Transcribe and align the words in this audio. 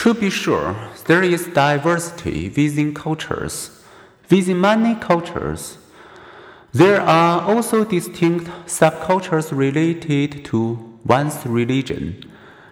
To 0.00 0.14
be 0.14 0.30
sure, 0.30 0.74
there 1.08 1.22
is 1.22 1.48
diversity 1.48 2.48
within 2.48 2.94
cultures. 2.94 3.82
Within 4.30 4.58
many 4.58 4.94
cultures, 4.94 5.76
there 6.72 7.02
are 7.02 7.42
also 7.42 7.84
distinct 7.84 8.46
subcultures 8.64 9.54
related 9.54 10.42
to 10.46 10.98
one's 11.04 11.44
religion, 11.44 12.24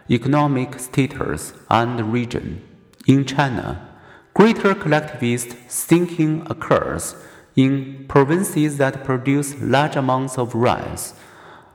economic 0.09 0.79
status, 0.81 1.53
and 1.69 2.11
region. 2.11 2.63
In 3.07 3.27
China, 3.27 3.87
greater 4.33 4.75
collectivist 4.75 5.49
thinking 5.49 6.47
occurs 6.49 7.15
in 7.57 8.07
provinces 8.09 8.79
that 8.79 9.05
produce 9.05 9.55
large 9.61 9.97
amounts 9.97 10.39
of 10.39 10.55
rice, 10.55 11.13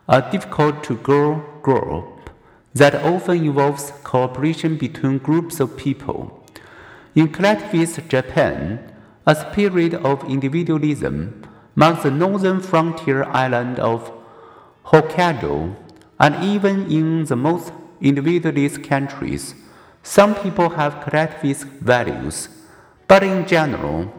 a 0.09 0.19
difficult 0.31 0.83
to 0.85 0.95
grow 0.95 2.12
that 2.73 2.95
often 2.95 3.45
involves 3.45 3.91
cooperation 4.03 4.77
between 4.77 5.19
groups 5.19 5.59
of 5.59 5.77
people. 5.77 6.43
In 7.15 7.29
collectivist 7.31 7.99
Japan, 8.09 8.91
a 9.25 9.35
spirit 9.35 9.93
of 9.93 10.23
individualism 10.29 11.43
marks 11.75 12.03
the 12.03 12.11
northern 12.11 12.59
frontier 12.59 13.23
island 13.25 13.79
of 13.79 14.11
Hokkaido, 14.85 15.75
and 16.19 16.43
even 16.43 16.91
in 16.91 17.25
the 17.25 17.35
most 17.35 17.71
individualist 18.01 18.83
countries, 18.83 19.55
some 20.01 20.35
people 20.35 20.69
have 20.69 21.01
collectivist 21.03 21.65
values. 21.65 22.49
But 23.07 23.23
in 23.23 23.45
general, 23.47 24.11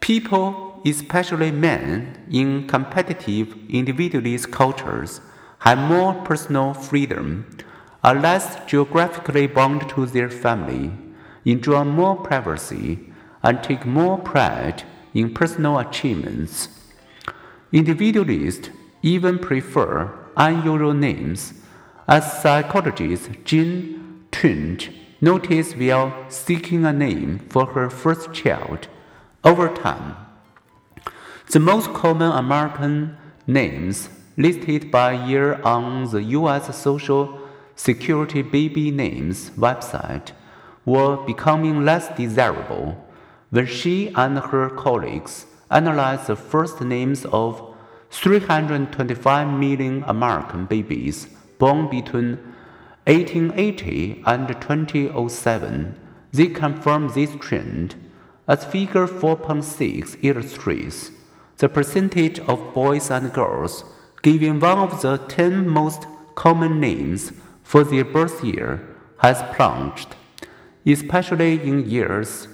people, 0.00 0.80
especially 0.84 1.52
men, 1.52 2.26
in 2.30 2.66
competitive 2.66 3.54
individualist 3.68 4.50
cultures, 4.50 5.20
have 5.60 5.78
more 5.78 6.14
personal 6.14 6.74
freedom, 6.74 7.46
are 8.04 8.14
less 8.14 8.64
geographically 8.66 9.46
bound 9.46 9.88
to 9.90 10.06
their 10.06 10.30
family, 10.30 10.92
enjoy 11.44 11.84
more 11.84 12.16
privacy, 12.16 12.98
and 13.42 13.62
take 13.62 13.84
more 13.84 14.18
pride 14.18 14.84
in 15.14 15.34
personal 15.34 15.78
achievements. 15.78 16.68
Individualists 17.72 18.70
even 19.02 19.38
prefer 19.38 20.12
unusual 20.36 20.94
names, 20.94 21.54
as 22.06 22.40
psychologist 22.40 23.30
Jean 23.44 24.24
Twenge 24.30 24.92
noticed 25.20 25.76
while 25.76 26.12
seeking 26.28 26.84
a 26.84 26.92
name 26.92 27.40
for 27.50 27.66
her 27.66 27.90
first 27.90 28.32
child. 28.32 28.88
Over 29.44 29.68
time, 29.68 30.16
the 31.50 31.60
most 31.60 31.92
common 31.92 32.30
American 32.32 33.16
names 33.46 34.08
listed 34.38 34.88
by 34.92 35.10
year 35.26 35.60
on 35.64 36.08
the 36.12 36.22
U.S. 36.38 36.74
Social 36.74 37.40
Security 37.74 38.40
Baby 38.40 38.92
Names 38.92 39.50
website 39.50 40.30
were 40.84 41.16
becoming 41.16 41.84
less 41.84 42.08
desirable 42.16 43.04
when 43.50 43.66
she 43.66 44.12
and 44.14 44.38
her 44.38 44.70
colleagues 44.70 45.46
analyzed 45.72 46.28
the 46.28 46.36
first 46.36 46.80
names 46.80 47.26
of 47.26 47.74
325 48.10 49.48
million 49.58 50.04
American 50.06 50.66
babies 50.66 51.26
born 51.58 51.90
between 51.90 52.38
1880 53.06 54.22
and 54.24 54.48
2007, 54.48 55.94
they 56.30 56.46
confirmed 56.46 57.10
this 57.10 57.34
trend, 57.40 57.96
as 58.46 58.64
figure 58.64 59.08
4.6 59.08 60.16
illustrates. 60.22 61.10
The 61.56 61.68
percentage 61.68 62.38
of 62.40 62.72
boys 62.72 63.10
and 63.10 63.32
girls 63.32 63.84
given 64.22 64.60
one 64.60 64.78
of 64.78 65.02
the 65.02 65.18
10 65.18 65.68
most 65.68 66.06
common 66.34 66.80
names 66.80 67.32
for 67.62 67.84
their 67.84 68.04
birth 68.04 68.44
year 68.44 68.80
has 69.18 69.42
plunged, 69.54 70.14
especially 70.86 71.60
in 71.62 71.88
years 71.88 72.48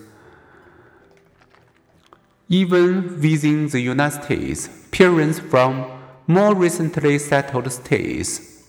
even 2.49 3.21
within 3.21 3.69
the 3.69 3.81
United 3.81 4.23
States, 4.23 4.69
parents 4.91 5.39
from 5.39 5.87
more 6.27 6.55
recently 6.55 7.19
settled 7.19 7.71
states 7.73 8.65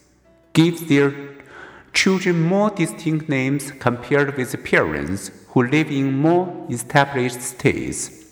give 0.53 0.88
their 0.88 1.13
children 1.94 2.41
more 2.41 2.69
distinct 2.69 3.27
names 3.27 3.72
compared 3.72 4.35
with 4.38 4.63
parents 4.63 5.31
who 5.50 5.63
live 5.67 5.91
in 5.91 6.17
more 6.17 6.66
established 6.69 7.41
states. 7.41 8.25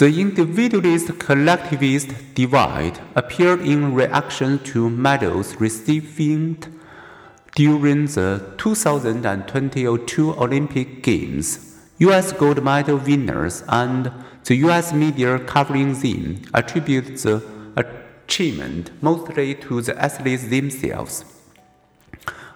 The 0.00 0.18
individualist 0.18 1.18
collectivist 1.18 2.34
divide 2.34 2.98
appeared 3.14 3.60
in 3.60 3.92
reaction 3.92 4.58
to 4.60 4.88
medals 4.88 5.56
received 5.60 6.68
during 7.54 8.06
the 8.06 8.54
2022 8.56 10.32
Olympic 10.36 11.02
Games, 11.02 11.76
U.S. 11.98 12.32
gold 12.32 12.64
medal 12.64 12.96
winners 12.96 13.62
and 13.68 14.10
the 14.44 14.54
U.S. 14.64 14.94
media 14.94 15.38
covering 15.38 15.92
them 15.92 16.44
attribute 16.54 17.18
the 17.18 17.44
achievement 17.76 18.92
mostly 19.02 19.54
to 19.56 19.82
the 19.82 20.02
athletes 20.02 20.48
themselves. 20.48 21.26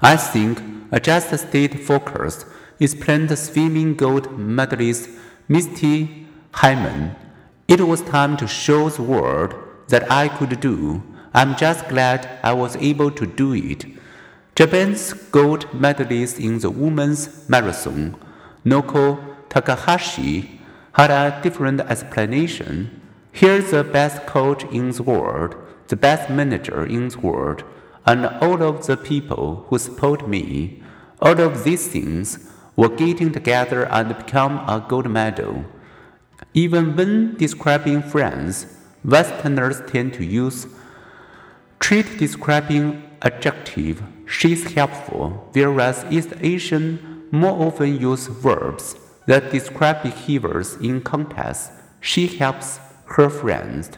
I 0.00 0.16
think 0.16 0.62
a 0.90 0.98
just 0.98 1.38
state 1.46 1.78
focus 1.80 2.46
explained 2.80 3.38
swimming 3.38 3.96
gold 3.96 4.38
medalist 4.38 5.10
Misty 5.46 6.26
Hyman. 6.52 7.16
It 7.66 7.80
was 7.80 8.02
time 8.02 8.36
to 8.36 8.46
show 8.46 8.90
the 8.90 9.02
world 9.02 9.54
that 9.88 10.10
I 10.12 10.28
could 10.28 10.60
do. 10.60 11.02
I'm 11.32 11.56
just 11.56 11.88
glad 11.88 12.38
I 12.42 12.52
was 12.52 12.76
able 12.76 13.10
to 13.12 13.26
do 13.26 13.54
it. 13.54 13.86
Japan's 14.54 15.14
gold 15.14 15.72
medalist 15.72 16.38
in 16.38 16.58
the 16.58 16.68
women's 16.68 17.48
marathon, 17.48 18.16
Naoko 18.66 19.18
Takahashi, 19.48 20.60
had 20.92 21.10
a 21.10 21.40
different 21.42 21.80
explanation. 21.80 23.00
Here's 23.32 23.70
the 23.70 23.82
best 23.82 24.26
coach 24.26 24.64
in 24.64 24.90
the 24.90 25.02
world, 25.02 25.56
the 25.88 25.96
best 25.96 26.28
manager 26.28 26.84
in 26.84 27.08
the 27.08 27.18
world, 27.18 27.64
and 28.04 28.26
all 28.26 28.62
of 28.62 28.86
the 28.86 28.98
people 28.98 29.64
who 29.68 29.78
support 29.78 30.28
me. 30.28 30.82
All 31.22 31.40
of 31.40 31.64
these 31.64 31.88
things 31.88 32.50
were 32.76 32.90
getting 32.90 33.32
together 33.32 33.86
and 33.86 34.16
become 34.16 34.58
a 34.68 34.84
gold 34.86 35.10
medal. 35.10 35.64
Even 36.54 36.94
when 36.96 37.34
describing 37.36 38.00
friends, 38.00 38.66
Westerners 39.04 39.82
tend 39.88 40.14
to 40.14 40.24
use 40.24 40.66
trait 41.80 42.06
describing 42.16 43.02
adjective 43.22 44.02
she's 44.26 44.72
helpful, 44.72 45.50
whereas 45.52 46.04
East 46.10 46.32
Asian 46.40 47.24
more 47.30 47.66
often 47.66 48.00
use 48.00 48.28
verbs 48.28 48.96
that 49.26 49.50
describe 49.50 50.02
behaviors 50.02 50.74
in 50.76 51.00
context. 51.00 51.72
She 52.00 52.26
helps 52.26 52.78
her 53.06 53.28
friends. 53.28 53.90